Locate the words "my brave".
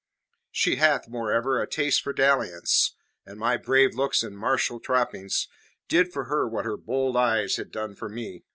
3.37-3.93